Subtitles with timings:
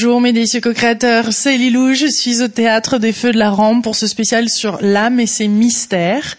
[0.00, 3.82] Bonjour mes délicieux co-créateurs, c'est Lilou, je suis au théâtre des Feux de la Rampe
[3.82, 6.36] pour ce spécial sur l'âme et ses mystères.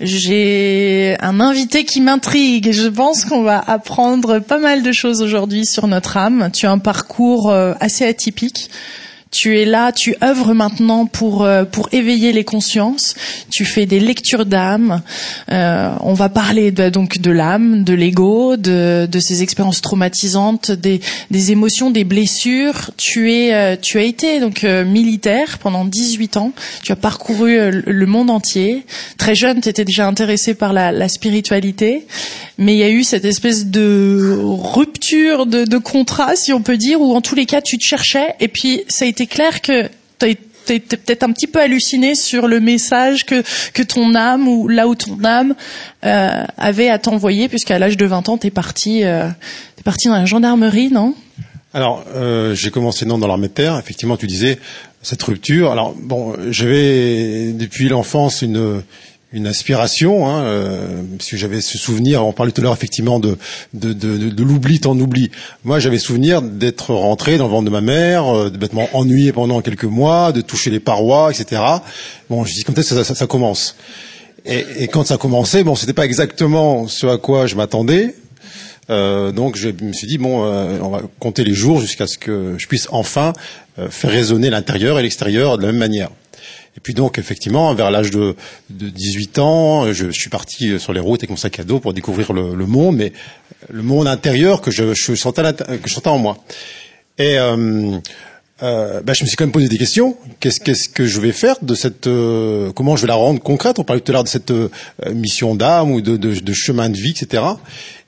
[0.00, 5.22] J'ai un invité qui m'intrigue et je pense qu'on va apprendre pas mal de choses
[5.22, 6.50] aujourd'hui sur notre âme.
[6.52, 8.70] Tu as un parcours euh, assez atypique
[9.30, 13.14] tu es là, tu œuvres maintenant pour euh, pour éveiller les consciences.
[13.50, 15.02] Tu fais des lectures d'âme.
[15.50, 20.70] Euh, on va parler de, donc de l'âme, de l'ego, de de ces expériences traumatisantes,
[20.70, 21.00] des
[21.30, 22.92] des émotions, des blessures.
[22.96, 26.52] Tu es euh, tu as été donc euh, militaire pendant 18 ans.
[26.82, 28.86] Tu as parcouru le monde entier.
[29.18, 32.06] Très jeune, tu étais déjà intéressé par la, la spiritualité
[32.58, 36.78] mais il y a eu cette espèce de rupture de, de, contrat, si on peut
[36.78, 39.62] dire, où en tous les cas tu te cherchais, et puis ça a été clair
[39.62, 39.88] que
[40.74, 43.42] étais peut-être un petit peu halluciné sur le message que,
[43.72, 45.54] que ton âme ou là où ton âme
[46.04, 49.28] euh, avait à t'envoyer, puisqu'à l'âge de 20 ans, t'es parti, euh,
[49.78, 51.14] es parti dans la gendarmerie, non?
[51.74, 53.78] Alors, euh, j'ai commencé non dans l'armée de terre.
[53.78, 54.58] Effectivement, tu disais
[55.02, 55.70] cette rupture.
[55.70, 58.82] Alors bon, j'avais depuis l'enfance une
[59.36, 63.20] une aspiration, hein, euh, parce que j'avais ce souvenir, on parlait tout à l'heure effectivement
[63.20, 63.36] de,
[63.74, 65.30] de, de, de, l'oubli, t'en oubli.
[65.62, 69.32] Moi j'avais souvenir d'être rentré dans le ventre de ma mère, euh, de bêtement ennuyé
[69.32, 71.62] pendant quelques mois, de toucher les parois, etc.
[72.30, 73.76] Bon, je dis quand est-ce que ça, ça, commence
[74.46, 78.14] et, et, quand ça commençait, bon, c'était pas exactement ce à quoi je m'attendais.
[78.88, 82.18] Euh, donc je me suis dit bon, euh, on va compter les jours jusqu'à ce
[82.18, 83.32] que je puisse enfin
[83.78, 86.10] euh, faire résonner l'intérieur et l'extérieur de la même manière.
[86.76, 88.36] Et puis donc effectivement, vers l'âge de,
[88.70, 91.94] de 18 ans, je, suis parti sur les routes avec mon sac à dos pour
[91.94, 93.12] découvrir le, le monde, mais
[93.70, 96.38] le monde intérieur que je, je sentais, que je sentais en moi.
[97.18, 97.98] Et euh,
[98.62, 100.16] euh, ben, je me suis quand même posé des questions.
[100.40, 103.78] Qu'est-ce, qu'est-ce que je vais faire de cette euh, Comment je vais la rendre concrète?
[103.78, 104.70] On parlait tout à l'heure de cette euh,
[105.12, 107.42] mission d'âme ou de, de, de, chemin de vie, etc.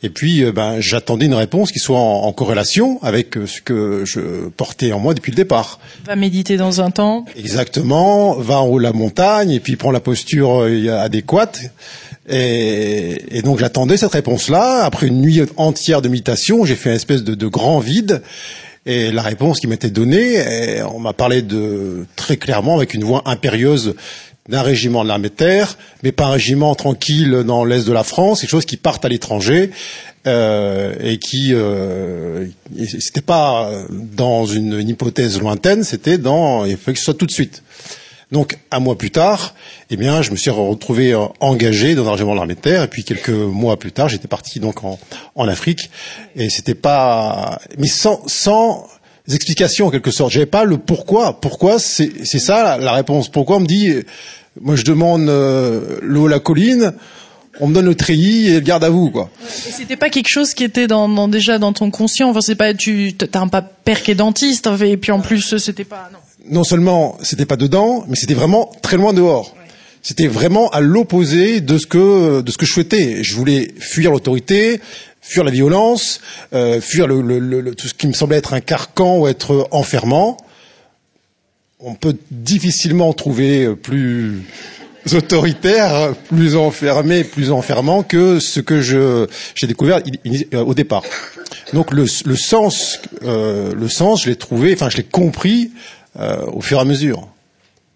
[0.03, 4.05] Et puis, euh, ben, j'attendais une réponse qui soit en, en, corrélation avec ce que
[4.07, 5.81] je portais en moi depuis le départ.
[6.07, 7.27] Va méditer dans un temps.
[7.37, 8.33] Exactement.
[8.35, 11.61] Va en haut de la montagne et puis prends la posture adéquate.
[12.31, 14.85] Et, et, donc j'attendais cette réponse-là.
[14.85, 18.23] Après une nuit entière de méditation, j'ai fait une espèce de, de grand vide.
[18.91, 20.43] Et la réponse qui m'était donnée,
[20.95, 23.95] on m'a parlé de très clairement avec une voix impérieuse
[24.49, 28.41] d'un régiment de l'armée terre, mais pas un régiment tranquille dans l'est de la France,
[28.41, 29.73] quelque chose qui parte à l'étranger
[30.27, 32.47] euh, et qui euh,
[32.99, 37.27] c'était pas dans une, une hypothèse lointaine, c'était dans il fallait que ce soit tout
[37.27, 37.63] de suite.
[38.31, 39.55] Donc, un mois plus tard,
[39.91, 42.83] eh bien, je me suis retrouvé euh, engagé dans un régiment de l'armée de terre.
[42.83, 45.91] Et puis, quelques mois plus tard, j'étais parti donc en, Afrique.
[46.37, 48.87] Et c'était pas, mais sans, sans
[49.35, 50.33] explication en quelque sorte.
[50.33, 51.41] J'avais pas le pourquoi.
[51.41, 53.31] Pourquoi c'est ça la réponse.
[53.31, 53.95] Pourquoi on me dit,
[54.61, 56.93] moi je demande euh, l'eau la colline
[57.61, 59.31] on me donne le treillis et le garde à vous, quoi.
[59.49, 62.31] C'était pas quelque chose qui était dans, dans, déjà dans ton conscient.
[62.31, 65.85] Enfin, c'est pas tu t'as un père qui est dentiste, et puis en plus c'était
[65.85, 66.19] pas non
[66.51, 69.55] non seulement c'était pas dedans, mais c'était vraiment très loin dehors.
[70.03, 73.23] C'était vraiment à l'opposé de ce que de ce que je souhaitais.
[73.23, 74.81] Je voulais fuir l'autorité,
[75.21, 76.21] fuir la violence,
[76.53, 79.69] euh, fuir le, le, le, tout ce qui me semblait être un carcan ou être
[79.71, 80.37] enfermant.
[81.81, 84.43] On peut difficilement trouver plus
[85.13, 90.01] autoritaire, plus enfermé, plus enfermant que ce que je j'ai découvert
[90.53, 91.03] au départ.
[91.73, 95.71] Donc le, le sens, euh, le sens, je l'ai trouvé, enfin je l'ai compris
[96.19, 97.29] euh, au fur et à mesure.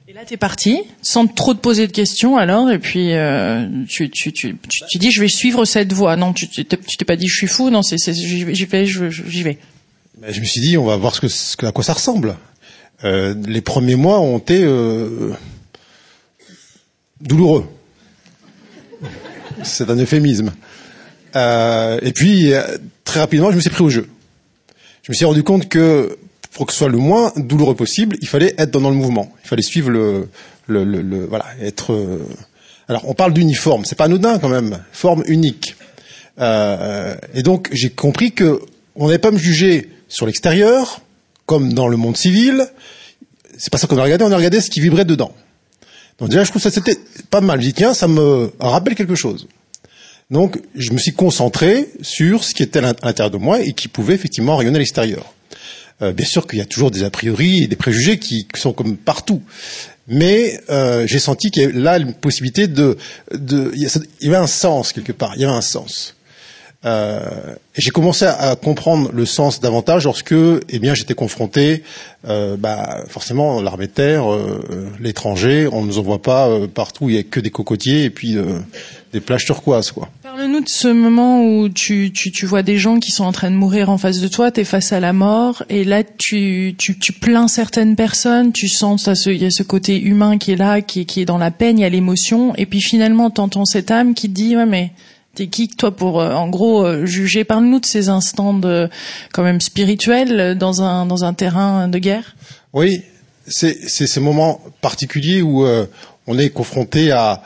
[0.09, 3.67] Et là, tu es parti, sans trop te poser de questions alors, et puis euh,
[3.89, 4.57] tu, tu, tu,
[4.91, 6.17] tu, dis je vais suivre cette voie.
[6.17, 8.85] Non, tu t'es pas dit je suis fou, non, c'est j'y vais, j'y vais.
[8.85, 9.59] vais.
[10.29, 12.37] je me suis dit on va voir ce que, ce à quoi ça ressemble.
[13.05, 15.33] Euh, les premiers mois ont été euh,
[17.23, 17.67] douloureux.
[19.63, 20.53] C'est un euphémisme.
[21.35, 22.53] Euh, et puis
[23.05, 24.09] très rapidement, je me suis pris au jeu.
[25.03, 26.19] Je me suis rendu compte que
[26.53, 29.33] pour que ce soit le moins douloureux possible, il fallait être dans le mouvement.
[29.45, 30.29] Il fallait suivre le
[30.69, 31.93] voilà, être.
[31.93, 32.19] Euh,
[32.89, 35.77] alors, on parle d'uniforme, c'est pas anodin quand même, forme unique.
[36.39, 38.61] Euh, et donc, j'ai compris que
[38.97, 41.01] on n'allait pas me juger sur l'extérieur,
[41.47, 42.67] comme dans le monde civil.
[43.57, 45.35] C'est pas ça qu'on a regardé, on a regardé ce qui vibrait dedans.
[46.23, 46.97] Donc déjà, je trouve ça c'était
[47.31, 47.61] pas mal.
[47.61, 49.49] Je dis tiens, ça me rappelle quelque chose.
[50.31, 53.89] Donc, je me suis concentré sur ce qui était à l'intérieur de moi et qui
[53.89, 55.35] pouvait effectivement rayonner à l'extérieur.
[56.01, 58.73] Euh, bien sûr qu'il y a toujours des a priori et des préjugés qui, sont
[58.73, 59.43] comme partout.
[60.07, 62.97] Mais euh, j'ai senti qu'il y avait là une possibilité de,
[63.33, 63.83] de, il
[64.21, 66.15] y avait un sens quelque part, il y avait un sens.
[66.85, 71.85] Euh, j'ai commencé à, comprendre le sens davantage lorsque, eh bien, j'étais confronté,
[72.29, 77.09] euh, bah, forcément, l'armée de terre, euh, l'étranger, on ne nous envoie pas euh, partout,
[77.09, 78.37] il y a que des cocotiers et puis
[79.13, 80.09] des plages turquoises, quoi.
[80.23, 83.51] Parle-nous de ce moment où tu, tu, tu vois des gens qui sont en train
[83.51, 86.75] de mourir en face de toi, tu es face à la mort, et là tu,
[86.79, 90.57] tu, tu plains certaines personnes, tu sens il y a ce côté humain qui est
[90.57, 93.67] là, qui, qui est dans la peine, il y a l'émotion, et puis finalement t'entends
[93.67, 94.93] cette âme qui te dit ouais mais
[95.35, 97.45] T'es qui toi pour euh, en gros euh, juger?
[97.45, 98.91] Parle-nous de ces instants de
[99.33, 102.37] quand même spirituels dans un dans un terrain de guerre.
[102.75, 103.03] Oui,
[103.47, 105.87] c'est c'est ces moments particuliers où euh,
[106.27, 107.43] on est confronté à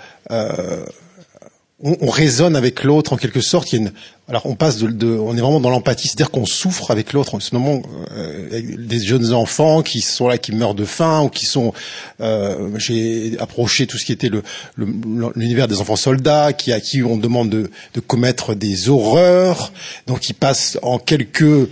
[1.79, 3.73] on, on, raisonne avec l'autre en quelque sorte.
[4.28, 7.37] Alors on passe de, de, on est vraiment dans l'empathie, c'est-à-dire qu'on souffre avec l'autre.
[7.37, 7.81] En ce moment,
[8.17, 11.73] euh, des jeunes enfants qui sont là, qui meurent de faim ou qui sont.
[12.20, 14.31] Euh, J'ai approché tout ce qui était
[14.76, 17.70] l'univers le, des enfants soldats, qui à qui on demande de,
[18.00, 19.73] commettre des horreurs.
[20.08, 21.69] Donc ils passent en quelques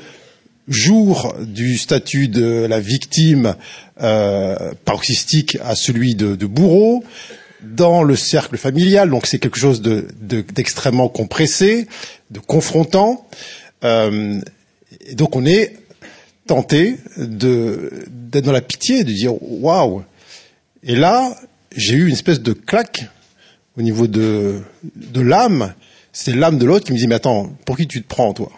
[0.68, 3.56] jours du statut de la victime
[4.00, 7.02] euh, paroxystique à celui de bourreau
[7.64, 11.86] dans le cercle familial, donc c'est quelque chose d'extrêmement de, compressé,
[12.30, 13.26] de confrontant.
[13.84, 14.40] Euh,
[15.06, 15.76] et donc on est
[16.46, 20.02] tenté d'être dans la pitié, de dire waouh.
[20.82, 21.36] Et là,
[21.74, 23.06] j'ai eu une espèce de claque
[23.76, 24.60] au niveau de,
[24.94, 25.74] de l'âme.
[26.12, 28.52] C'est l'âme de l'autre qui me dit mais attends, pour qui tu te prends toi?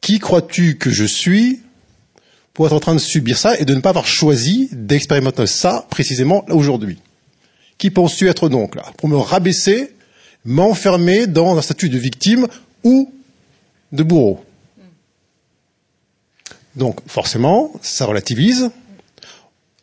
[0.00, 1.60] Qui crois-tu que je suis
[2.54, 5.86] pour être en train de subir ça et de ne pas avoir choisi d'expérimenter ça
[5.90, 6.98] précisément aujourd'hui?
[7.78, 8.84] Qui penses-tu être donc là?
[8.96, 9.92] Pour me rabaisser,
[10.44, 12.46] m'enfermer dans un statut de victime
[12.84, 13.12] ou
[13.92, 14.44] de bourreau?
[16.74, 18.70] Donc forcément, ça relativise,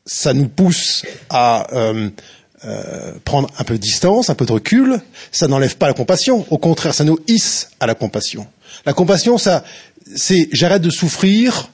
[0.06, 2.10] ça nous pousse à euh,
[2.66, 5.02] euh, prendre un peu de distance, un peu de recul.
[5.32, 8.48] Ça n'enlève pas la compassion, au contraire, ça nous hisse à la compassion.
[8.86, 9.64] La compassion, ça,
[10.16, 11.70] c'est j'arrête de souffrir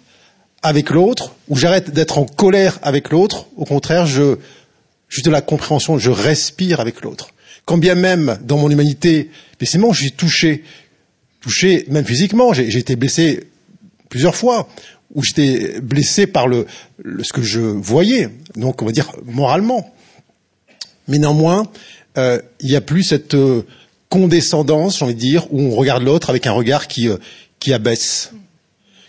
[0.62, 3.48] avec l'autre, ou j'arrête d'être en colère avec l'autre.
[3.56, 4.38] Au contraire, je
[5.09, 7.31] juste de la compréhension, je respire avec l'autre.
[7.65, 10.63] Quand bien même dans mon humanité, effectivement, je suis touché,
[11.41, 13.44] touché même physiquement, j'ai été blessé
[14.09, 14.69] plusieurs fois,
[15.13, 16.67] où j'étais blessé par le,
[17.23, 19.91] ce que je voyais, donc on va dire moralement.
[21.07, 21.67] Mais néanmoins,
[22.17, 23.63] euh, il n'y a plus cette euh,
[24.09, 27.17] condescendance, j'ai envie de dire, où on regarde l'autre avec un regard qui, euh,
[27.59, 28.31] qui abaisse.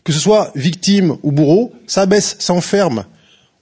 [0.05, 3.05] Que ce soit victime ou bourreau, ça abaisse, ça enferme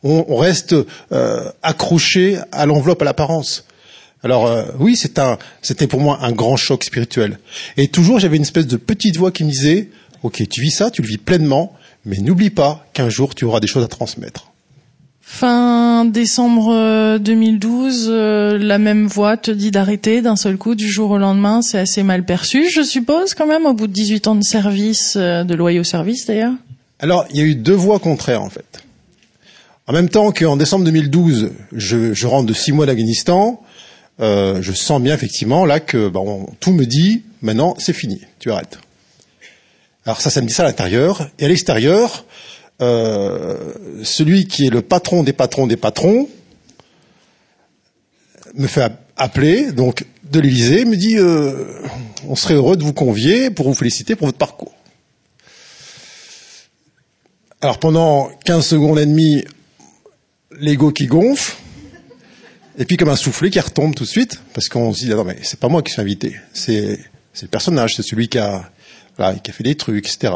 [0.03, 0.75] on, on reste
[1.13, 3.65] euh, accroché à l'enveloppe, à l'apparence.
[4.23, 7.39] Alors euh, oui, c'était pour moi un grand choc spirituel.
[7.77, 9.91] Et toujours, j'avais une espèce de petite voix qui me disait,
[10.23, 11.73] ok, tu vis ça, tu le vis pleinement,
[12.05, 14.53] mais n'oublie pas qu'un jour, tu auras des choses à transmettre.
[15.21, 21.11] Fin décembre 2012, euh, la même voix te dit d'arrêter d'un seul coup du jour
[21.11, 21.61] au lendemain.
[21.61, 25.19] C'est assez mal perçu, je suppose, quand même, au bout de 18 ans de service,
[25.19, 26.55] de loyaux service d'ailleurs.
[26.99, 28.83] Alors, il y a eu deux voix contraires, en fait.
[29.89, 33.63] En même temps qu'en décembre 2012, je, rentre de six mois d'Afghanistan,
[34.21, 38.51] euh, je sens bien effectivement là que bon, tout me dit maintenant c'est fini, tu
[38.51, 38.79] arrêtes.
[40.05, 41.31] Alors ça, ça me dit ça à l'intérieur.
[41.39, 42.27] Et à l'extérieur,
[42.83, 46.29] euh, celui qui est le patron des patrons des patrons
[48.53, 51.65] me fait appeler, donc de l'Élysée, me dit euh,
[52.29, 54.75] on serait heureux de vous convier pour vous féliciter pour votre parcours.
[57.63, 59.45] Alors pendant 15 secondes et demie,
[60.61, 61.57] l'ego qui gonfle,
[62.79, 65.25] et puis comme un soufflet qui retombe tout de suite, parce qu'on se dit, non
[65.25, 66.99] mais c'est pas moi qui suis invité, c'est
[67.43, 68.71] le personnage, c'est celui qui a,
[69.17, 70.35] voilà, qui a fait des trucs, etc.,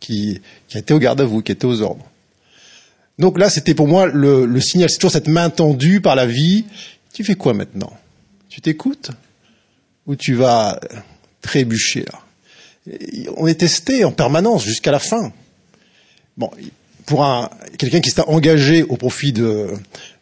[0.00, 2.04] qui, qui a été au garde à vous, qui était aux ordres.
[3.18, 6.26] Donc là, c'était pour moi le, le signal, c'est toujours cette main tendue par la
[6.26, 6.64] vie.
[7.12, 7.92] Tu fais quoi maintenant?
[8.48, 9.10] Tu t'écoutes?
[10.06, 10.80] Ou tu vas
[11.42, 12.18] trébucher là?
[13.36, 15.32] On est testé en permanence jusqu'à la fin.
[16.38, 16.50] Bon,
[17.10, 19.66] pour un, quelqu'un qui s'est engagé au profit de,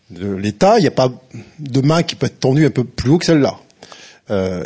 [0.09, 1.12] de l'État, il n'y a pas
[1.59, 3.61] de main qui peut être tendue un peu plus haut que celle-là.
[4.30, 4.64] Euh,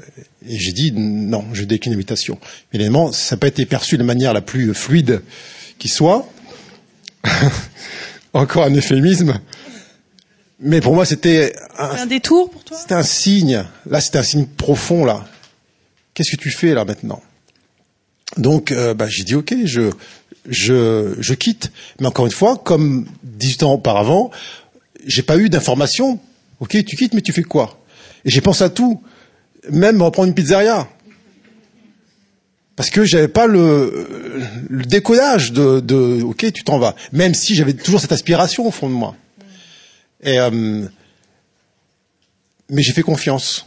[0.49, 2.39] et j'ai dit non, je décline l'invitation.
[2.73, 5.21] Évidemment, ça n'a pas été perçu de manière la plus fluide
[5.81, 6.29] qui soit.
[8.33, 9.41] Encore un euphémisme.
[10.61, 12.79] Mais pour moi, c'était un, un détour pour toi?
[12.81, 13.65] C'était un signe.
[13.87, 15.05] Là, c'était un signe profond.
[15.05, 15.27] Là,
[16.15, 17.21] qu'est-ce que tu fais là maintenant?
[18.37, 19.91] Donc, euh, bah, j'ai dit ok, je
[20.49, 21.73] je, je quitte.
[22.01, 24.31] Mais encore une fois, comme 18 ans auparavant,
[25.07, 26.19] j'ai pas eu d'information.
[26.61, 27.79] Ok, tu quittes, mais tu fais quoi?
[28.25, 29.03] Et j'ai pensé à tout,
[29.71, 30.89] même reprendre une pizzeria,
[32.77, 34.07] parce que j'avais pas le,
[34.69, 36.95] le décodage de, de, ok, tu t'en vas.
[37.13, 39.15] Même si j'avais toujours cette aspiration au fond de moi.
[40.23, 40.87] Et, euh,
[42.71, 43.67] mais j'ai fait confiance.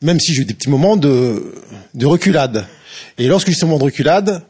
[0.00, 1.54] Même si j'ai eu des petits moments de,
[1.94, 2.66] de reculade.
[3.18, 4.42] Et lorsque j'ai ces moments de reculade,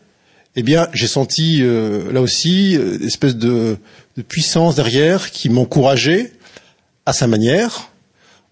[0.59, 3.77] eh bien, j'ai senti euh, là aussi euh, une espèce de,
[4.17, 6.33] de, puissance derrière qui m'encourageait
[7.07, 7.93] à sa manière,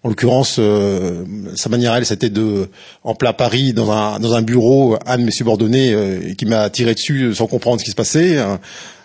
[0.03, 2.69] En l'occurrence, euh, sa manière, elle, c'était de,
[3.03, 6.69] en plein Paris, dans un, dans un bureau, un de mes subordonnés euh, qui m'a
[6.69, 8.37] tiré dessus sans comprendre ce qui se passait,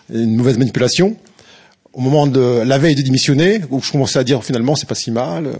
[0.09, 1.17] une mauvaise manipulation.
[1.91, 4.95] Au moment de la veille de démissionner, où je commençais à dire finalement c'est pas
[4.95, 5.59] si mal.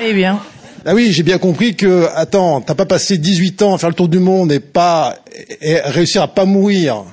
[0.00, 0.40] Eh bien.
[0.84, 3.94] Ah oui, j'ai bien compris que, attends, t'as pas passé 18 ans à faire le
[3.94, 5.14] tour du monde et pas
[5.60, 7.04] et réussir à pas mourir.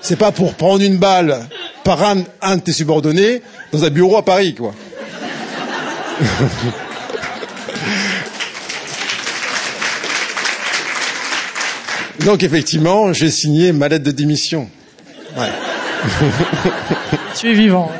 [0.00, 1.48] C'est pas pour prendre une balle
[1.82, 3.42] par un, un de tes subordonnés
[3.72, 4.72] dans un bureau à Paris, quoi.
[12.24, 14.70] Donc effectivement, j'ai signé ma lettre de démission.
[15.36, 15.50] Ouais.
[17.36, 17.90] tu es vivant.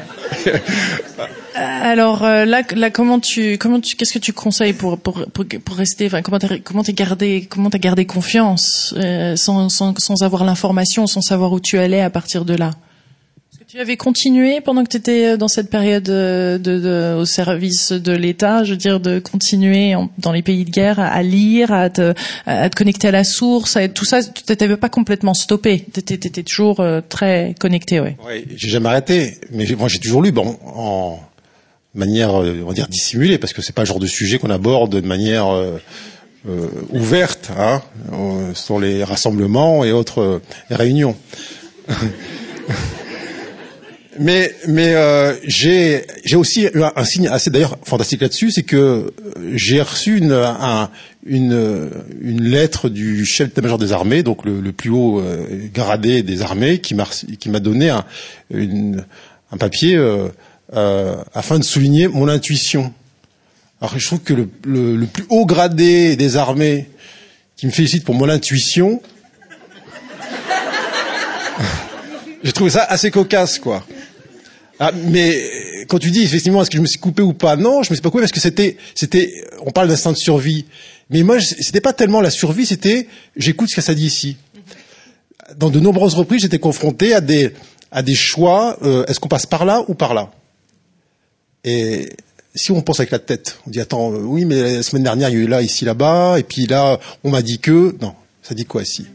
[1.84, 5.44] Alors euh, là, là, comment tu, comment tu, qu'est-ce que tu conseilles pour pour pour,
[5.44, 9.92] pour rester, enfin comment t'as comment t'as gardé, comment t'as gardé confiance euh, sans, sans
[9.98, 12.70] sans avoir l'information, sans savoir où tu allais à partir de là?
[13.68, 17.92] Tu avais continué pendant que tu étais dans cette période euh, de, de, au service
[17.92, 21.90] de l'État, je veux dire, de continuer dans les pays de guerre à, lire, à
[21.90, 22.14] te,
[22.46, 24.22] à te connecter à la source, à tout ça?
[24.22, 25.84] Tu t'avais pas complètement stoppé.
[25.92, 28.16] Tu étais, toujours très connecté, ouais.
[28.26, 30.32] Oui, j'ai jamais arrêté, mais moi j'ai toujours lu.
[30.32, 31.18] Bon, en
[31.94, 34.50] manière, euh, on va dire dissimulée, parce que c'est pas le genre de sujet qu'on
[34.50, 35.78] aborde de manière euh,
[36.48, 37.80] euh ouverte hein,
[38.54, 41.16] sur les rassemblements et autres euh, réunions.
[44.18, 49.12] mais mais euh, j'ai j'ai aussi un, un, signe assez d'ailleurs fantastique là-dessus, c'est que
[49.54, 50.90] j'ai reçu une, un,
[51.26, 55.22] une une lettre du chef d'état-major des armées, donc le, le plus haut
[55.72, 57.06] gradé des armées, qui m'a
[57.38, 58.04] qui m'a donné un,
[58.50, 59.04] une,
[59.54, 60.28] un papier euh,
[60.74, 62.92] afin de souligner mon intuition.
[63.80, 66.88] Alors je trouve que le, le, le, plus haut gradé des armées
[67.56, 69.00] qui me félicite pour mon intuition,
[72.42, 73.84] j'ai trouvé ça assez cocasse, quoi.
[74.80, 77.82] Ah, mais quand tu dis effectivement est-ce que je me suis coupé ou pas, non,
[77.82, 79.32] je me suis pas coupé parce que c'était, c'était,
[79.64, 80.64] on parle d'instinct de survie.
[81.10, 84.36] Mais moi, c'était pas tellement la survie, c'était j'écoute ce que ça dit ici.
[85.56, 87.52] Dans de nombreuses reprises, j'étais confronté à des,
[87.92, 88.78] à des choix.
[88.82, 90.30] Euh, est-ce qu'on passe par là ou par là?
[91.64, 92.10] Et
[92.54, 95.28] si on pense avec la tête, on dit attends, euh, oui, mais la semaine dernière
[95.30, 98.14] il y a eu là, ici, là-bas, et puis là on m'a dit que non,
[98.42, 99.06] ça dit quoi ici?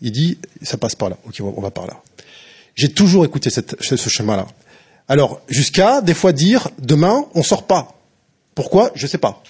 [0.00, 1.16] Il dit ça passe par là.
[1.26, 2.02] Ok, on va par là.
[2.74, 4.46] J'ai toujours écouté cette, ce chemin-là.
[5.08, 7.94] Alors jusqu'à des fois dire demain on sort pas.
[8.54, 8.90] Pourquoi?
[8.94, 9.42] Je sais pas.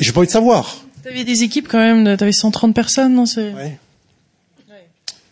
[0.00, 0.76] J'ai pas envie de savoir.
[1.02, 3.26] Tu avais des équipes quand même, tu avais 130 personnes, non?
[3.26, 3.52] C'est...
[3.52, 3.78] Ouais.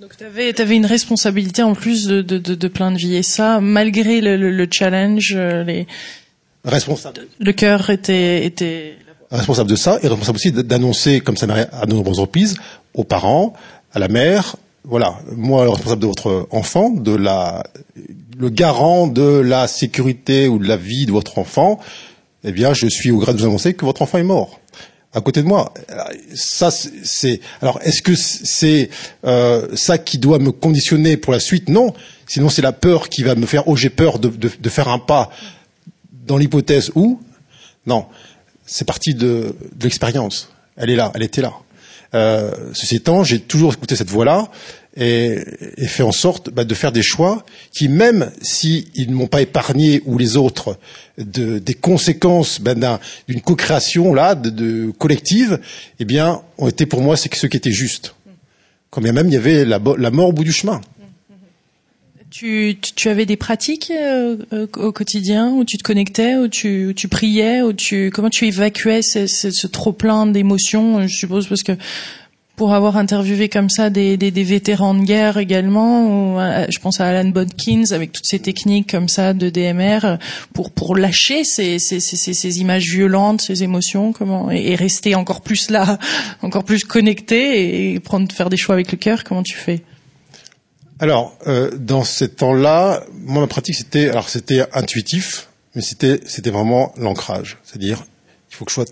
[0.01, 3.17] Donc tu avais, avais, une responsabilité en plus de, de, de, de, plein de vie.
[3.17, 5.87] Et ça, malgré le, le, le challenge, euh, les
[6.65, 7.27] responsable.
[7.39, 8.97] Le cœur était, était
[9.31, 12.57] responsable de ça et responsable aussi d'annoncer, comme ça m'arrive à de nombreuses reprises,
[12.95, 13.53] aux parents,
[13.93, 17.63] à la mère, voilà, moi le responsable de votre enfant, de la,
[18.39, 21.79] le garant de la sécurité ou de la vie de votre enfant,
[22.43, 24.60] eh bien, je suis au grade de vous annoncer que votre enfant est mort
[25.13, 25.73] à côté de moi.
[26.35, 27.41] Ça, c'est.
[27.61, 28.91] Alors, est-ce que c'est
[29.25, 31.69] euh, ça qui doit me conditionner pour la suite?
[31.69, 31.93] Non.
[32.27, 33.67] Sinon, c'est la peur qui va me faire.
[33.67, 35.31] Oh, j'ai peur de, de, de, faire un pas
[36.27, 37.21] dans l'hypothèse où?
[37.87, 38.07] Non,
[38.67, 40.51] c'est parti de, de l'expérience.
[40.77, 41.55] Elle est là, elle était là.
[42.15, 44.49] Euh, ceci étant, j'ai toujours écouté cette voix-là
[44.97, 45.39] et,
[45.77, 49.43] et, fait en sorte bah, de faire des choix qui, même s'ils ne m'ont pas
[49.43, 50.79] épargné ou les autres
[51.17, 52.75] de, des conséquences bah,
[53.29, 55.61] d'une co-création là, de, de, collective,
[56.01, 58.15] eh bien, ont été pour moi ceux qui étaient justes.
[58.91, 60.81] Quand bien même il y avait la, la mort au bout du chemin.
[62.31, 64.37] Tu, tu, avais des pratiques euh,
[64.77, 68.47] au quotidien où tu te connectais, où tu, où tu priais, où tu comment tu
[68.47, 71.73] évacuais ce, ce, ce trop plein d'émotions, je suppose parce que
[72.57, 76.35] pour avoir interviewé comme ça des, des, des vétérans de guerre également.
[76.35, 80.19] Ou, euh, je pense à Alan Bodkins avec toutes ces techniques comme ça de DMR
[80.53, 85.41] pour pour lâcher ces, ces, ces, ces images violentes, ces émotions, comment et, rester encore
[85.41, 85.99] plus là,
[86.43, 89.25] encore plus connecté et prendre faire des choix avec le cœur.
[89.25, 89.83] Comment tu fais?
[90.99, 96.51] Alors euh, dans ces temps-là, moi ma pratique c'était alors c'était intuitif, mais c'était c'était
[96.51, 98.05] vraiment l'ancrage, c'est-à-dire
[98.51, 98.85] il faut que je sois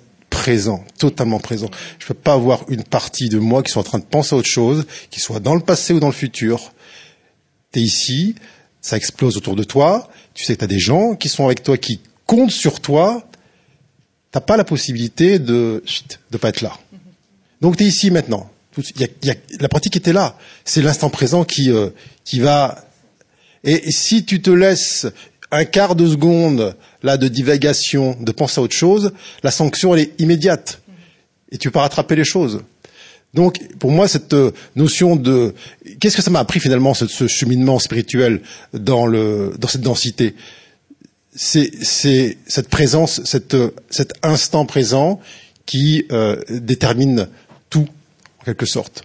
[0.49, 1.69] présent, totalement présent.
[1.99, 4.35] Je ne peux pas avoir une partie de moi qui soit en train de penser
[4.35, 6.73] à autre chose, qui soit dans le passé ou dans le futur.
[7.71, 8.35] Tu es ici,
[8.81, 11.63] ça explose autour de toi, tu sais que tu as des gens qui sont avec
[11.63, 13.29] toi, qui comptent sur toi,
[14.31, 15.85] t'as pas la possibilité de
[16.31, 16.73] de pas être là.
[17.61, 18.51] Donc tu es ici maintenant.
[19.61, 20.39] La pratique était là.
[20.65, 21.91] C'est l'instant présent qui euh,
[22.25, 22.87] qui va.
[23.65, 25.07] Et si tu te laisses
[25.51, 29.13] un quart de seconde là de divagation, de penser à autre chose,
[29.43, 30.81] la sanction elle est immédiate
[31.51, 32.61] et tu peux rattraper les choses.
[33.35, 35.55] Donc pour moi cette euh, notion de
[36.01, 38.41] qu'est-ce que ça m'a appris finalement ce, cheminement spirituel
[38.73, 40.35] dans le dans cette densité,
[41.35, 43.57] c'est cette présence, cette,
[43.91, 45.21] cet instant présent
[45.67, 47.29] qui euh, détermine
[47.71, 47.87] tout,
[48.41, 49.05] en quelque sorte.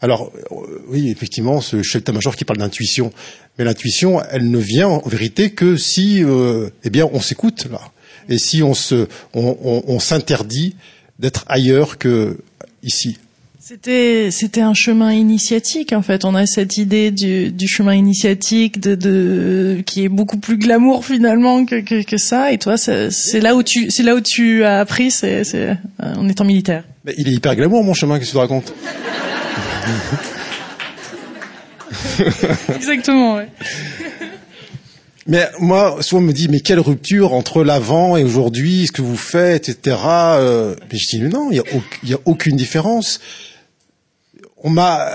[0.00, 3.12] Alors, euh, oui, effectivement, ce chef major qui parle d'intuition,
[3.58, 7.80] mais l'intuition, elle ne vient en vérité que si, euh, eh bien, on s'écoute là,
[8.28, 10.74] et si on se, on, on, on s'interdit
[11.18, 12.38] d'être ailleurs que
[12.82, 13.18] ici.
[13.60, 16.26] C'était c'était un chemin initiatique en fait.
[16.26, 21.06] On a cette idée du, du chemin initiatique de, de qui est beaucoup plus glamour
[21.06, 22.52] finalement que, que, que ça.
[22.52, 26.28] Et toi, c'est là où tu c'est là où tu as appris, c'est euh, en
[26.28, 26.84] étant militaire.
[27.06, 28.18] Mais il est hyper glamour mon chemin.
[28.18, 28.74] Qu'est-ce que tu racontes?
[32.74, 33.36] Exactement.
[33.36, 33.48] Ouais.
[35.26, 39.00] Mais moi, souvent on me dit, mais quelle rupture entre l'avant et aujourd'hui, ce que
[39.00, 39.96] vous faites, etc.
[40.04, 41.62] Euh, mais je dis, non, il
[42.02, 43.20] n'y a, aucune différence
[44.64, 45.14] on m'a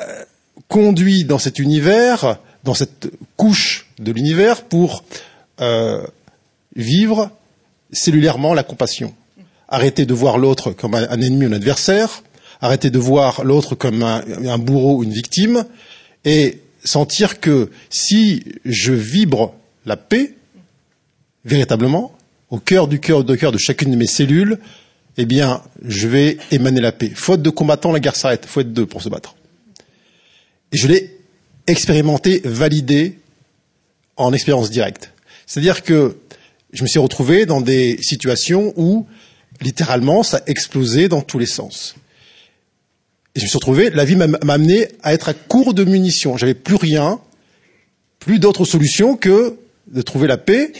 [0.68, 5.04] conduit dans cet univers, dans cette couche de l'univers, pour
[5.60, 6.06] euh,
[6.76, 7.32] vivre
[7.92, 9.14] cellulairement la compassion.
[9.68, 12.24] Arrêter de voir l'autre comme un, ennemi ou un adversaire,
[12.62, 15.66] arrêter de voir l'autre comme un, bourreau ou une victime,
[16.26, 19.54] et sentir que si je vibre
[19.86, 20.36] la paix,
[21.46, 22.16] véritablement,
[22.50, 24.60] au cœur du cœur de cœur de chacune de mes cellules,
[25.18, 27.12] eh bien, je vais émaner la paix.
[27.14, 28.46] Faute de combattants, la guerre s'arrête.
[28.46, 29.36] Faut être deux pour se battre.
[30.72, 31.18] Je l'ai
[31.68, 33.20] expérimenté, validé
[34.16, 35.12] en expérience directe.
[35.46, 36.18] C'est-à-dire que
[36.72, 39.08] je me suis retrouvé dans des situations où,
[39.62, 41.96] littéralement, ça explosait dans tous les sens.
[43.40, 46.36] Et je me suis retrouvé, la vie m'a amené à être à court de munitions.
[46.36, 47.22] J'avais plus rien,
[48.20, 49.56] plus d'autres solutions que
[49.88, 50.74] de trouver la paix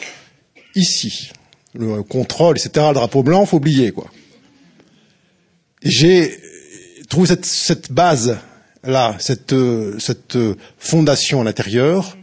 [0.76, 1.32] ici.
[1.74, 4.12] Le contrôle, etc., le drapeau blanc, faut oublier, quoi.
[5.84, 6.38] J'ai
[7.08, 8.38] trouvé cette, cette base
[8.84, 9.56] là cette,
[9.98, 10.38] cette
[10.78, 12.18] fondation à l'intérieur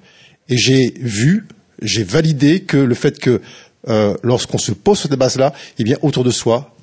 [0.51, 1.49] et j'ai vu,
[1.81, 3.41] j'ai validé que le fait que
[3.89, 6.77] euh, lorsqu'on se pose sur des bases-là, eh bien autour de soi,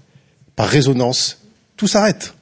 [0.56, 1.38] par résonance,
[1.78, 2.34] tout s'arrête.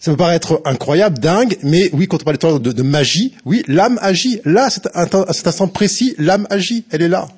[0.00, 3.98] Ça peut paraître incroyable, dingue, mais oui, quand on parle de, de magie, oui, l'âme
[4.00, 4.40] agit.
[4.44, 4.70] Là, à
[5.32, 7.28] cet instant précis, l'âme agit, elle est là.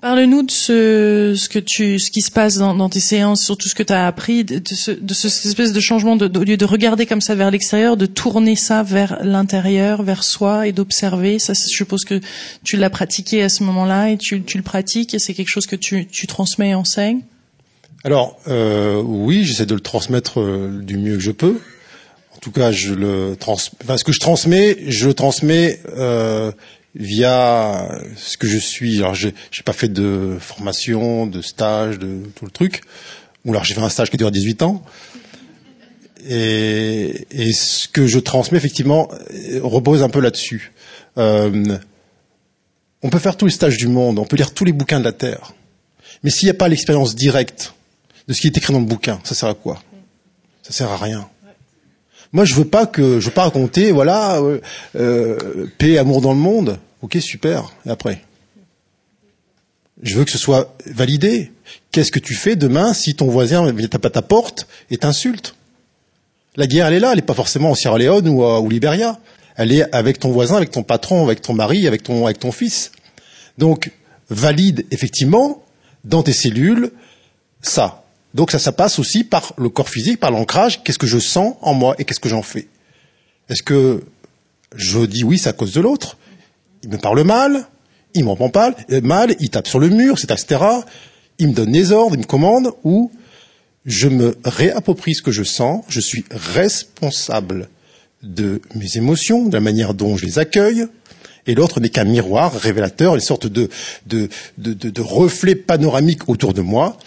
[0.00, 3.68] Parle-nous de ce, ce que tu, ce qui se passe dans, tes séances, sur tout
[3.68, 6.64] ce que tu as appris, de, ce, de cette espèce de changement, au lieu de
[6.64, 11.38] regarder comme ça vers l'extérieur, de tourner ça vers l'intérieur, vers soi et d'observer.
[11.38, 12.18] Ça, je suppose que
[12.64, 15.66] tu l'as pratiqué à ce moment-là et tu, tu le pratiques et c'est quelque chose
[15.66, 17.20] que tu, tu transmets et enseignes.
[18.02, 21.60] Alors euh, oui, j'essaie de le transmettre euh, du mieux que je peux.
[22.34, 23.56] En tout cas, je le trans...
[23.56, 26.50] ce que je transmets, je le transmets euh,
[26.94, 28.98] via ce que je suis.
[29.00, 32.80] Alors, j'ai, j'ai pas fait de formation, de stage, de tout le truc.
[33.44, 34.82] Ou alors j'ai fait un stage qui dure 18 ans.
[36.26, 39.10] Et, et ce que je transmets effectivement
[39.62, 40.72] repose un peu là-dessus.
[41.16, 45.04] On peut faire tous les stages du monde, on peut lire tous les bouquins de
[45.04, 45.54] la Terre,
[46.22, 47.72] mais s'il n'y a pas l'expérience directe
[48.30, 49.82] de ce qui est écrit dans le bouquin, ça sert à quoi?
[50.62, 51.28] Ça sert à rien.
[52.32, 54.60] Moi, je veux pas que, je veux pas raconter, voilà, euh,
[54.94, 56.78] euh, paix, amour dans le monde.
[57.02, 57.72] Ok, super.
[57.86, 58.22] Et après?
[60.00, 61.50] Je veux que ce soit validé.
[61.90, 65.56] Qu'est-ce que tu fais demain si ton voisin tape à ta porte et t'insulte?
[66.54, 67.10] La guerre, elle est là.
[67.10, 69.18] Elle n'est pas forcément en Sierra Leone ou, euh, ou Liberia.
[69.56, 72.52] Elle est avec ton voisin, avec ton patron, avec ton mari, avec ton, avec ton
[72.52, 72.92] fils.
[73.58, 73.90] Donc,
[74.28, 75.64] valide effectivement
[76.04, 76.92] dans tes cellules
[77.60, 78.04] ça.
[78.34, 80.82] Donc ça, ça passe aussi par le corps physique, par l'ancrage.
[80.82, 82.68] Qu'est-ce que je sens en moi et qu'est-ce que j'en fais?
[83.48, 84.04] Est-ce que
[84.76, 86.16] je dis oui, c'est à cause de l'autre?
[86.82, 87.66] Il me parle mal,
[88.14, 90.62] il m'en pas mal, il tape sur le mur, etc.
[91.38, 93.10] Il me donne des ordres, il me commande, ou
[93.84, 97.68] je me réapproprie ce que je sens, je suis responsable
[98.22, 100.86] de mes émotions, de la manière dont je les accueille,
[101.46, 103.70] et l'autre n'est qu'un miroir révélateur, une sorte de,
[104.06, 106.98] de, de, reflet panoramique autour de moi,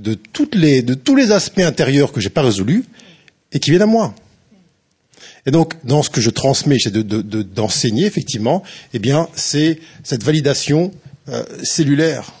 [0.00, 2.84] de, toutes les, de tous les aspects intérieurs que j'ai pas résolus
[3.52, 4.14] et qui viennent à moi.
[5.46, 10.22] Et donc, dans ce que je transmets, c'est d'enseigner, de, effectivement, eh bien, c'est cette
[10.22, 10.92] validation
[11.28, 12.32] euh, cellulaire,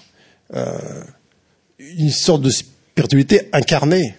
[0.54, 0.78] euh,
[1.78, 4.14] une sorte de spiritualité incarnée,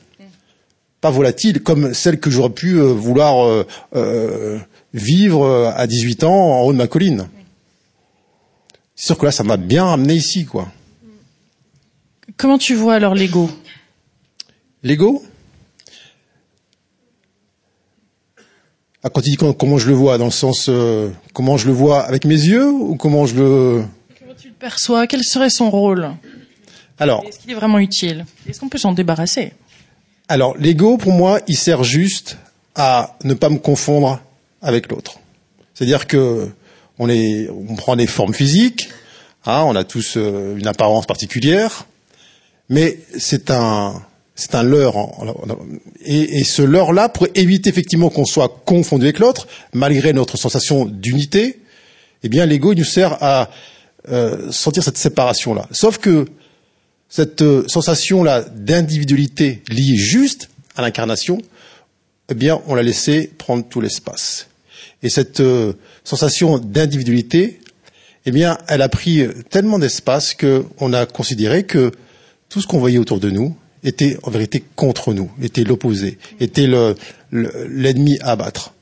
[0.99, 3.65] pas volatile, comme celle que j'aurais pu euh, vouloir
[4.93, 7.27] vivre à 18 ans en haut de ma colline.
[8.95, 10.71] C'est sûr que là, ça m'a bien amené ici, quoi.
[12.37, 13.49] Comment tu vois alors l'ego?
[14.83, 15.23] L'ego?
[19.03, 21.73] Ah, Quand tu dis comment je le vois, dans le sens euh, comment je le
[21.73, 23.83] vois avec mes yeux ou comment je le...
[24.19, 25.07] Comment tu le perçois?
[25.07, 26.11] Quel serait son rôle?
[26.99, 28.25] Alors, Est-ce qu'il est vraiment utile?
[28.47, 29.53] Est-ce qu'on peut s'en débarrasser?
[30.27, 32.37] Alors, l'ego, pour moi, il sert juste
[32.75, 34.19] à ne pas me confondre
[34.61, 35.15] avec l'autre.
[35.73, 36.49] C'est-à-dire que
[36.99, 38.89] on, est, on prend des formes physiques,
[39.45, 41.85] Ah, on a tous euh, une apparence particulière,
[42.71, 44.01] mais c'est un
[44.34, 44.97] c'est un leurre.
[46.03, 50.86] Et, et ce leurre-là, pour éviter effectivement qu'on soit confondu avec l'autre, malgré notre sensation
[50.86, 51.60] d'unité,
[52.23, 53.49] eh bien l'ego nous sert à
[54.10, 55.67] euh, sentir cette séparation-là.
[55.71, 56.25] Sauf que
[57.10, 61.39] cette euh, sensation-là d'individualité liée juste à l'incarnation,
[62.29, 64.47] eh bien on l'a laissé prendre tout l'espace.
[65.03, 65.73] Et cette euh,
[66.05, 67.60] sensation d'individualité,
[68.25, 71.91] eh bien, elle a pris tellement d'espace qu'on a considéré que
[72.51, 76.67] tout ce qu'on voyait autour de nous était en vérité contre nous, était l'opposé, était
[77.31, 78.73] l'ennemi à abattre.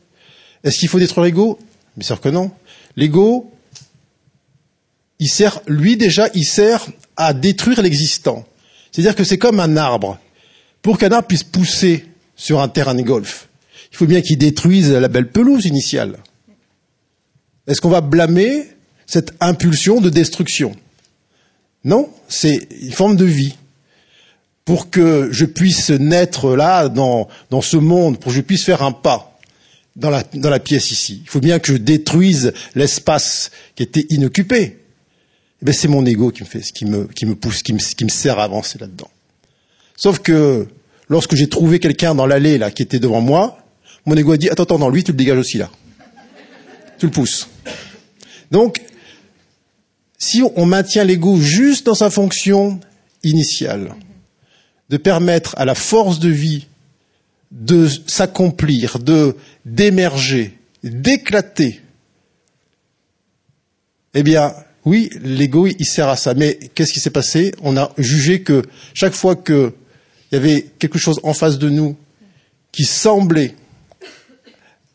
[0.64, 1.60] Est-ce qu'il faut détruire l'ego?
[1.96, 2.52] Bien sûr que non.
[2.98, 3.54] L'ego,
[5.20, 8.44] il sert, lui déjà, il sert à détruire l'existant.
[8.92, 10.20] C'est-à-dire que c'est comme un arbre.
[10.82, 12.06] Pour qu'un arbre puisse pousser
[12.36, 13.50] sur un terrain de golf,
[13.92, 16.18] il faut bien qu'il détruise la belle pelouse initiale.
[17.68, 18.66] Est-ce qu'on va blâmer
[19.06, 20.76] cette impulsion de destruction?
[21.84, 23.56] Non, c'est une forme de vie.
[24.66, 28.84] Pour que je puisse naître là, dans, dans ce monde, pour que je puisse faire
[28.84, 29.40] un pas
[29.96, 34.06] dans la, dans la pièce ici, il faut bien que je détruise l'espace qui était
[34.10, 34.78] inoccupé.
[35.62, 37.80] Eh ben, c'est mon ego qui me fait, qui me, qui me pousse, qui me,
[37.80, 39.10] qui me sert à avancer là-dedans.
[39.98, 40.68] Sauf que
[41.10, 43.58] lorsque j'ai trouvé quelqu'un dans l'allée là qui était devant moi,
[44.06, 45.70] mon ego a dit attends, attends, non, lui tu le dégages aussi là.
[46.98, 47.50] Tu le pousses.
[48.52, 48.82] Donc,
[50.20, 52.80] si on maintient l'ego juste dans sa fonction
[53.24, 53.96] initiale,
[54.90, 56.68] de permettre à la force de vie
[57.52, 61.82] de s'accomplir, de d'émerger, d'éclater,
[64.14, 64.54] eh bien,
[64.86, 66.34] oui, l'ego, il sert à ça.
[66.34, 67.54] Mais qu'est-ce qui s'est passé?
[67.62, 69.72] On a jugé que chaque fois qu'il
[70.32, 71.96] y avait quelque chose en face de nous
[72.72, 73.56] qui semblait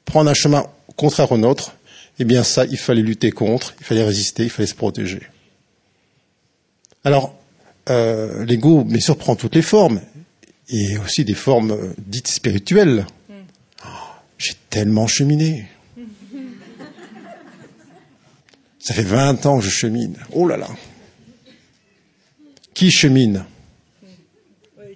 [0.04, 1.74] prendre un chemin contraire au nôtre,
[2.18, 5.22] eh bien ça, il fallait lutter contre, il fallait résister, il fallait se protéger.
[7.04, 7.34] Alors,
[7.90, 10.00] euh, l'ego, bien sûr, prend toutes les formes,
[10.68, 13.06] et aussi des formes euh, dites spirituelles.
[13.84, 13.88] Oh,
[14.38, 15.68] j'ai tellement cheminé.
[18.78, 20.16] Ça fait 20 ans que je chemine.
[20.32, 20.68] Oh là là.
[22.74, 23.44] Qui chemine?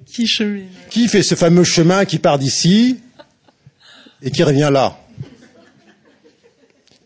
[0.05, 0.69] Qui chemine?
[0.91, 3.01] Qui fait ce fameux chemin qui part d'ici
[4.23, 4.99] et qui revient là?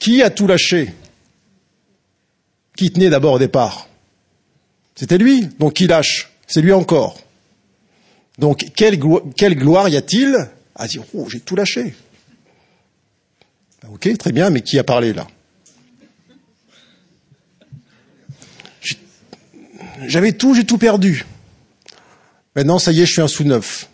[0.03, 0.93] Qui a tout lâché
[2.77, 3.89] Qui tenait d'abord au départ
[4.97, 7.21] C'était lui, donc qui lâche C'est lui encore.
[8.37, 10.37] Donc quelle, gloire y a-t-il
[10.75, 11.95] à dire Oh, j'ai tout lâché
[13.81, 15.29] bah, Ok, très bien, mais qui a parlé là
[20.09, 21.25] J'avais tout, j'ai tout perdu.
[22.57, 23.89] Maintenant, ça y est, je suis un sous-neuf.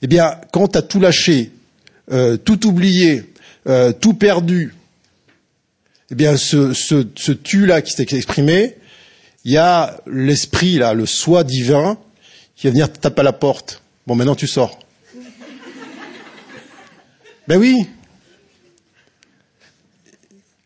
[0.00, 1.50] Eh bien, quand tu as tout lâché,
[2.12, 3.24] euh, tout oublié,
[3.66, 4.74] euh, tout perdu,
[6.10, 8.76] eh bien, ce, ce, ce tu-là qui s'est exprimé,
[9.44, 11.98] il y a l'esprit, là, le soi divin,
[12.56, 13.82] qui va venir taper à la porte.
[14.06, 14.78] Bon, maintenant tu sors.
[17.48, 17.86] ben oui.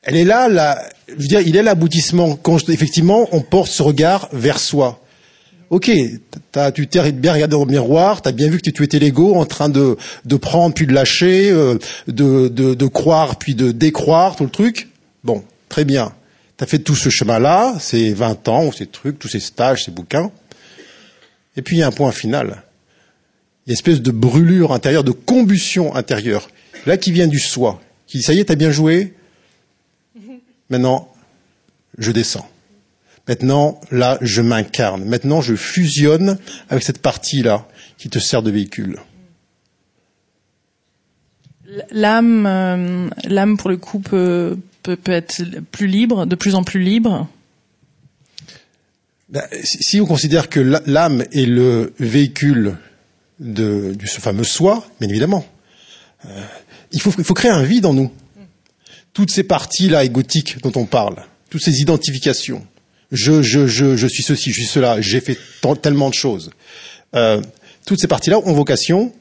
[0.03, 0.49] Elle est là,
[1.09, 5.01] je veux dire, il est l'aboutissement effectivement on porte ce regard vers soi.
[5.71, 5.91] Ok,
[6.75, 9.69] tu t'es bien regardé au miroir, tu bien vu que tu étais l'ego en train
[9.69, 9.97] de,
[10.37, 11.79] prendre puis de lâcher, euh,
[12.09, 14.92] de croire puis de décroire, tout le truc.
[15.25, 16.13] Bon, très bien.
[16.59, 19.91] Tu as fait tout ce chemin-là, ces 20 ans, ces trucs, tous ces stages, ces
[19.91, 20.31] bouquins.
[21.57, 22.47] Et puis il y a un point final.
[22.47, 26.49] Il y a une espèce de brûlure intérieure, de combustion intérieure.
[26.87, 27.81] Là qui vient du soi.
[28.07, 29.15] Qui dit, ça y est, t'as bien joué.
[30.71, 31.13] Maintenant,
[31.99, 32.49] je descends.
[33.29, 35.05] Maintenant, là, je m'incarne.
[35.05, 38.99] Maintenant, je fusionne avec cette partie-là qui te sert de véhicule.
[41.91, 46.81] L'âme, euh, l'âme pour le coup peut, peut, être plus libre, de plus en plus
[46.81, 47.29] libre
[49.29, 52.77] ben, Si on considère que l'âme est le véhicule
[53.41, 55.45] de, ce fameux soi, bien évidemment,
[56.27, 56.29] euh,
[56.93, 58.11] il, faut, créer un vide en nous.
[59.13, 62.67] Toutes ces parties-là égotiques dont on parle, toutes ces identifications,
[63.11, 65.39] je, je, je, je suis ceci, je suis cela, j'ai fait
[65.83, 66.51] tellement de choses.
[67.15, 67.43] Euh,
[67.85, 69.13] toutes ces parties-là ont vocation,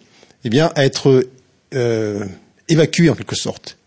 [0.45, 1.27] eh bien, à être
[1.73, 2.25] euh,
[2.69, 3.77] évacuées en quelque sorte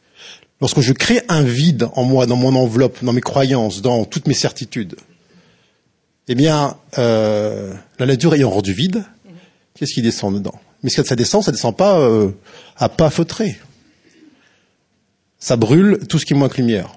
[0.64, 4.26] lorsque je crée un vide en moi, dans mon enveloppe, dans mes croyances, dans toutes
[4.26, 4.96] mes certitudes,
[6.26, 9.04] eh bien, euh, la nature ayant rendu vide,
[9.74, 10.58] qu'est-ce qui descend dedans?
[10.82, 12.30] Mais quand ça descend, ça descend pas euh,
[12.78, 13.58] à pas feutrer.
[15.38, 16.96] Ça brûle tout ce qui manque lumière.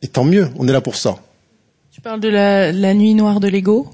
[0.00, 1.18] Et tant mieux, on est là pour ça.
[1.90, 3.90] Tu parles de la, la nuit noire de l'ego?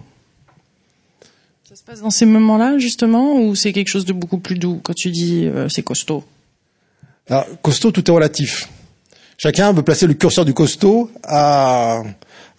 [1.69, 4.79] Ça se passe dans ces moments-là, justement, ou c'est quelque chose de beaucoup plus doux?
[4.81, 6.23] Quand tu dis euh, c'est costaud?
[7.29, 8.69] Alors, Costaud, tout est relatif.
[9.39, 12.03] Chacun veut placer le curseur du costaud à,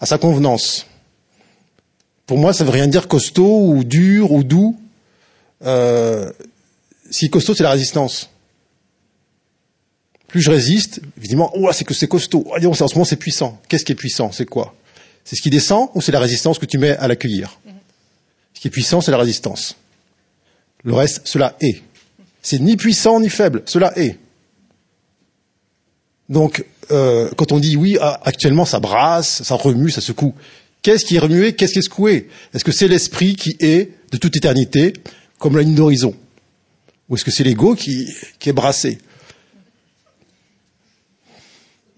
[0.02, 0.86] sa convenance.
[2.26, 4.80] pour moi, ça veut rien dire costaud ou dur ou doux.
[5.62, 6.32] Euh,
[7.10, 8.30] si costaud, c'est la résistance.
[10.26, 12.46] Plus je résiste, évidemment, oh, c'est que c'est costaud.
[12.46, 13.60] Oh, en ce moment, c'est puissant.
[13.68, 14.32] Qu'est-ce qui est puissant?
[14.32, 14.74] C'est quoi?
[15.24, 17.60] C'est ce qui descend ou c'est la résistance que tu mets à l'accueillir?
[18.54, 19.76] Ce qui est puissant, c'est la résistance.
[20.82, 21.82] Le reste, cela est.
[22.40, 24.16] C'est ni puissant ni faible, cela est.
[26.30, 30.34] Donc, euh, quand on dit oui, ah, actuellement ça brasse, ça remue, ça secoue,
[30.80, 32.28] qu'est-ce qui est remué, qu'est-ce qui est secoué?
[32.54, 34.92] Est-ce que c'est l'esprit qui est de toute éternité,
[35.38, 36.14] comme la ligne d'horizon?
[37.08, 38.06] Ou est-ce que c'est l'ego qui,
[38.46, 38.98] est brassé?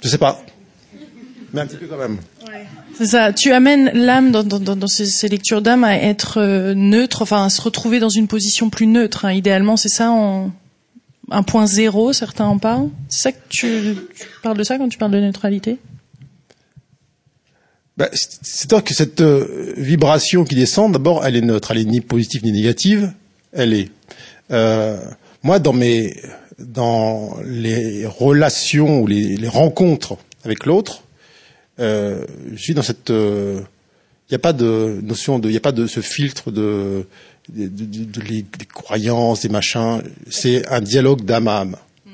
[0.03, 0.43] Je sais pas.
[1.53, 2.17] Mais un petit peu quand même.
[2.97, 3.35] C'est ça.
[3.35, 8.01] Tu amènes l'âme dans, ces, lectures d'âme à être euh, neutre, enfin à se retrouver
[8.01, 9.27] dans une position plus neutre.
[9.27, 9.33] Hein.
[9.33, 10.11] Idéalement, c'est ça.
[11.33, 12.91] Un point zéro, certains en parlent.
[13.09, 13.97] C'est ça que tu,
[14.43, 15.79] parles de ça quand tu parles de neutralité?
[17.97, 21.79] Ben, C'est à dire que cette euh, vibration qui descend, d'abord, elle est neutre, elle
[21.79, 23.13] est ni positive ni négative,
[23.53, 23.91] elle est.
[24.51, 24.99] Euh,
[25.43, 26.17] moi, dans mes,
[26.59, 31.03] dans les relations ou les, rencontres avec l'autre,
[31.81, 33.65] euh, je suis dans cette, il
[34.31, 37.07] n'y a pas de notion de, il n'y a pas de ce filtre de
[37.53, 40.03] des, de, de, les, des, croyances, des machins.
[40.31, 41.77] C'est un dialogue d'âme à âme.
[42.05, 42.11] Mm.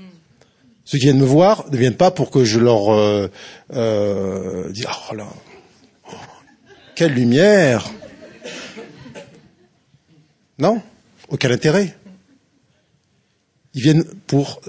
[0.85, 3.31] Ceux qui viennent me voir ne viennent pas pour que je leur euh,
[3.73, 5.27] euh, dise oh là,
[6.09, 6.17] oh,
[6.95, 7.89] quelle lumière.
[10.59, 10.83] Non,
[11.29, 11.97] aucun intérêt.
[13.75, 14.61] Ils viennent pour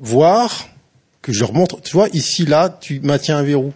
[0.00, 0.68] voir
[1.20, 1.80] que je leur montre.
[1.82, 3.74] Tu vois, ici là, tu maintiens un verrou.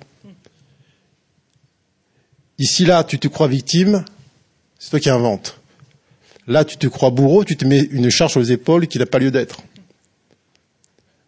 [2.59, 4.05] Ici là, tu te crois victime,
[4.79, 5.58] c'est toi qui inventes.
[6.49, 9.19] Là, tu te crois bourreau, tu te mets une charge les épaules qui n'a pas
[9.19, 9.61] lieu d'être.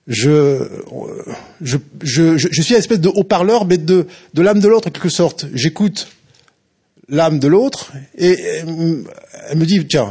[0.07, 0.67] Je,
[1.63, 5.45] suis une espèce de haut-parleur, mais de, de l'âme de l'autre, en quelque sorte.
[5.53, 6.09] J'écoute
[7.11, 8.39] l'âme de l'autre, et
[9.51, 10.11] elle me dit, tiens,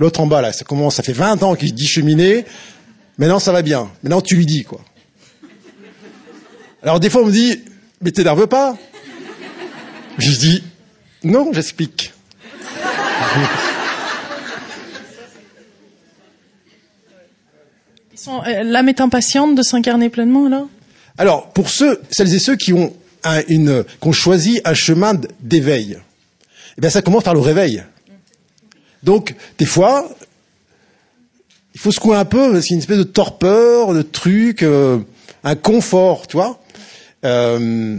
[0.00, 2.46] l'autre en bas, là, ça commence, ça fait 20 ans qu'il dit cheminer,
[3.18, 3.90] maintenant ça va bien.
[4.02, 4.80] Maintenant tu lui dis, quoi.
[6.82, 7.60] Alors des fois on me dit,
[8.00, 8.76] mais t'énerve pas?
[10.18, 10.62] Je dis,
[11.24, 12.14] non, j'explique.
[18.26, 20.68] Euh, l'âme est impatiente de s'incarner pleinement alors?
[21.18, 22.92] Alors, pour ceux, celles et ceux qui ont,
[24.12, 25.98] choisi un chemin d'éveil,
[26.76, 27.82] eh bien ça commence par le réveil.
[29.02, 30.08] Donc, des fois,
[31.74, 34.98] il faut secouer un peu, c'est une espèce de torpeur, de truc, euh,
[35.44, 36.60] un confort, tu vois.
[37.24, 37.98] Euh,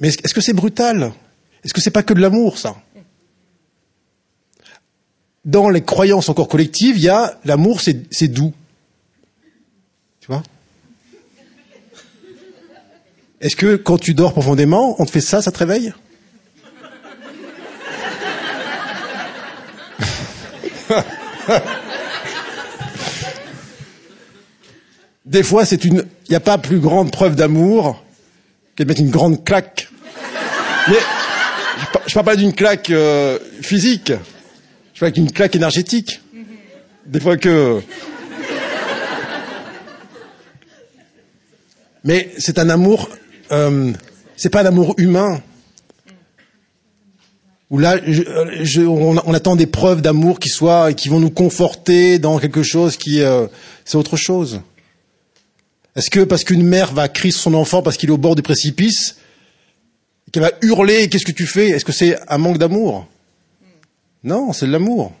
[0.00, 1.12] mais est-ce que c'est brutal?
[1.64, 2.76] Est-ce que c'est pas que de l'amour, ça?
[5.44, 8.52] Dans les croyances encore collectives, il y a l'amour, c'est doux.
[13.40, 15.92] Est-ce que quand tu dors profondément, on te fait ça, ça te réveille?
[25.26, 26.04] Des fois, c'est une.
[26.26, 28.02] Il n'y a pas plus grande preuve d'amour
[28.74, 29.88] que de mettre une grande claque.
[30.88, 30.96] Mais
[32.06, 34.12] je parle pas d'une claque euh, physique.
[34.94, 36.20] Je parle d'une claque énergétique.
[37.06, 37.82] Des fois que
[42.06, 43.10] Mais c'est un amour,
[43.50, 43.92] euh,
[44.36, 45.42] c'est pas un amour humain.
[47.68, 47.98] Où là,
[48.78, 52.96] on, on, attend des preuves d'amour qui soient, qui vont nous conforter dans quelque chose
[52.96, 53.48] qui, euh,
[53.84, 54.60] c'est autre chose.
[55.96, 58.42] Est-ce que parce qu'une mère va crier son enfant parce qu'il est au bord du
[58.42, 59.16] précipice,
[60.30, 61.70] qu'elle va hurler, qu'est-ce que tu fais?
[61.70, 63.08] Est-ce que c'est un manque d'amour?
[64.22, 65.12] Non, c'est de l'amour.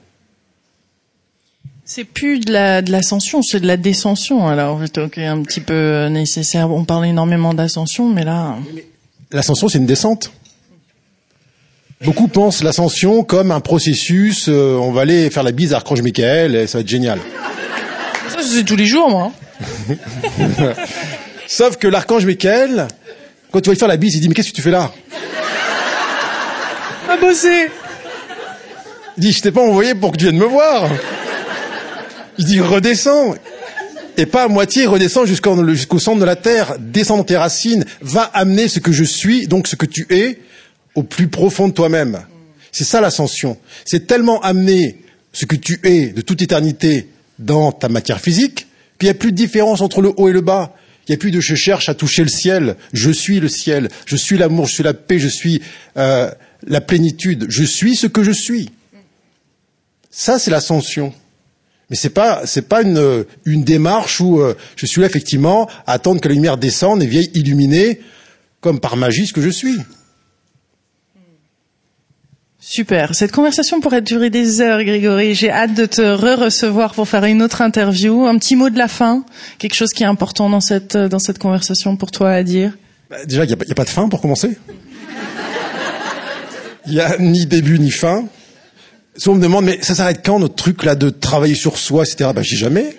[1.88, 4.48] C'est plus de la de l'ascension, c'est de la descension.
[4.48, 6.68] Alors, c'est un petit peu nécessaire.
[6.72, 8.56] On parle énormément d'ascension, mais là.
[9.30, 10.32] L'ascension, c'est une descente.
[12.04, 14.46] Beaucoup pensent l'ascension comme un processus.
[14.48, 17.20] Euh, on va aller faire la bise à Archange Michael et ça va être génial.
[18.30, 19.30] Ça, c'est tous les jours, moi.
[21.46, 22.88] Sauf que l'archange Michael,
[23.52, 24.90] quand tu vas lui faire la bise, il dit mais qu'est-ce que tu fais là?
[27.08, 27.68] À bosser.
[29.16, 30.90] Il dit je t'ai pas envoyé pour que tu viennes me voir.
[32.38, 33.34] Il dit redescends.
[34.18, 37.84] Et pas à moitié, redescends jusqu'au jusqu'au centre de la terre, descends dans tes racines,
[38.00, 40.38] va amener ce que je suis, donc ce que tu es,
[40.94, 42.22] au plus profond de toi-même.
[42.72, 43.58] C'est ça l'ascension.
[43.84, 48.66] C'est tellement amener ce que tu es de toute éternité dans ta matière physique
[48.98, 50.74] qu'il n'y a plus de différence entre le haut et le bas.
[51.06, 52.76] Il n'y a plus de je cherche à toucher le ciel.
[52.92, 53.88] Je suis le ciel.
[54.06, 54.66] Je suis l'amour.
[54.66, 55.18] Je suis la paix.
[55.18, 55.62] Je suis
[55.96, 56.30] euh,
[56.66, 57.46] la plénitude.
[57.48, 58.70] Je suis ce que je suis.
[60.10, 61.12] Ça, c'est l'ascension.
[61.90, 65.92] Mais c'est pas c'est pas une une démarche où euh, je suis là effectivement à
[65.92, 68.00] attendre que la lumière descende et vienne illuminer
[68.60, 69.76] comme par magie ce que je suis.
[72.58, 73.14] Super.
[73.14, 75.36] Cette conversation pourrait durer des heures, Grégory.
[75.36, 78.26] J'ai hâte de te re-recevoir pour faire une autre interview.
[78.26, 79.24] Un petit mot de la fin,
[79.58, 82.76] quelque chose qui est important dans cette dans cette conversation pour toi à dire.
[83.08, 84.58] Bah, déjà, il n'y a, a, pas de fin pour commencer.
[86.86, 88.24] Il n'y a ni début ni fin.
[89.16, 92.04] Si on me demande, mais ça s'arrête quand notre truc là de travailler sur soi,
[92.04, 92.30] etc.
[92.34, 92.96] Bah, je dis jamais.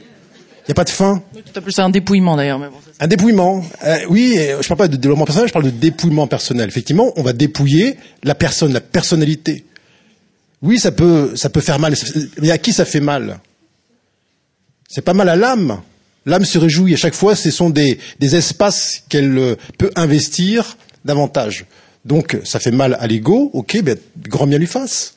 [0.67, 1.23] Il n'y a pas de fin.
[1.33, 2.59] Tu appelles ça un dépouillement d'ailleurs.
[2.59, 2.65] Bon,
[2.99, 3.63] un dépouillement.
[3.85, 6.67] Euh, oui, je parle pas de développement personnel, je parle de dépouillement personnel.
[6.67, 9.63] Effectivement, on va dépouiller la personne, la personnalité.
[10.61, 11.93] Oui, ça peut, ça peut faire mal.
[12.41, 13.39] Mais à qui ça fait mal?
[14.89, 15.81] C'est pas mal à l'âme.
[16.25, 17.35] L'âme se réjouit à chaque fois.
[17.35, 21.65] Ce sont des, des espaces qu'elle euh, peut investir davantage.
[22.03, 23.51] Donc, ça fait mal à l'ego.
[23.53, 25.16] Ok, ben, grand bien lui fasse.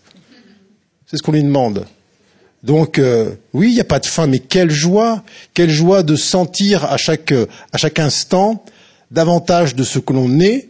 [1.11, 1.87] C'est ce qu'on lui demande.
[2.63, 6.15] Donc euh, oui, il n'y a pas de fin, mais quelle joie, quelle joie de
[6.15, 8.65] sentir à chaque, à chaque instant
[9.11, 10.69] davantage de ce que l'on est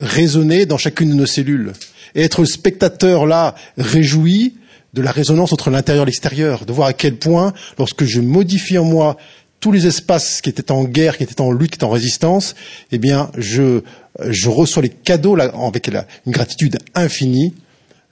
[0.00, 1.74] résonner dans chacune de nos cellules.
[2.14, 4.54] Et être spectateur là, réjoui
[4.94, 8.78] de la résonance entre l'intérieur et l'extérieur, de voir à quel point, lorsque je modifie
[8.78, 9.18] en moi
[9.60, 12.54] tous les espaces qui étaient en guerre, qui étaient en lutte, qui étaient en résistance,
[12.90, 13.82] eh bien, je,
[14.30, 17.52] je reçois les cadeaux là, avec une gratitude infinie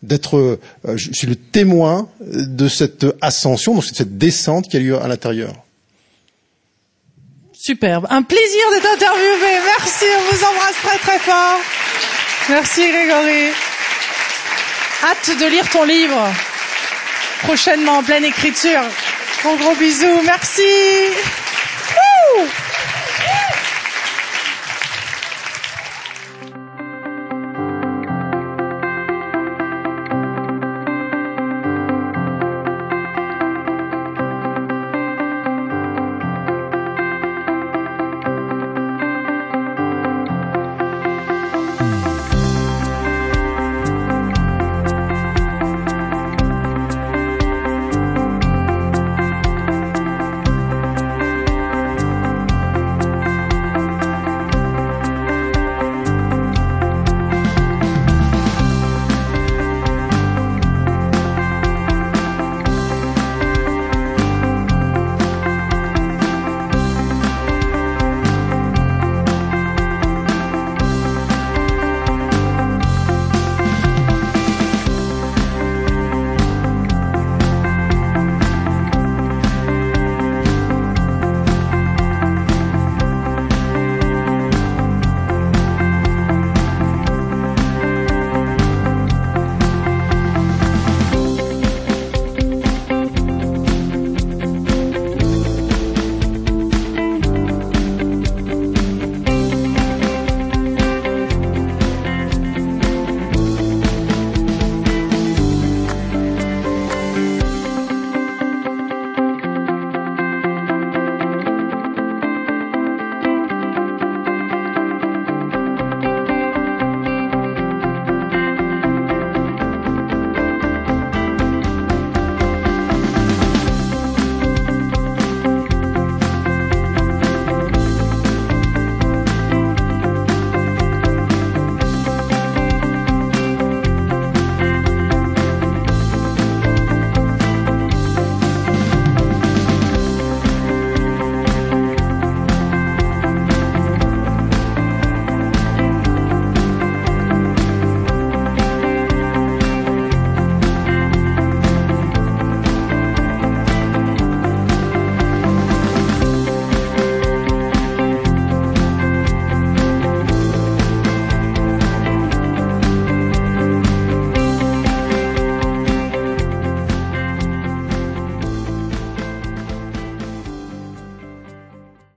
[0.03, 0.59] d'être, euh,
[0.97, 5.55] je suis le témoin de cette ascension, de cette descente qui a lieu à l'intérieur.
[7.53, 8.07] Superbe.
[8.09, 9.59] Un plaisir de t'interviewer.
[9.79, 11.59] Merci, on vous embrasse très très fort.
[12.49, 13.51] Merci Grégory.
[15.05, 16.33] Hâte de lire ton livre.
[17.43, 18.83] Prochainement en pleine écriture.
[19.43, 20.23] Gros gros bisous.
[20.25, 20.63] Merci.